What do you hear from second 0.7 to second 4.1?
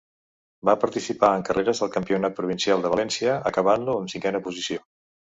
participar en carreres del Campionat Provincial de València, acabant-lo en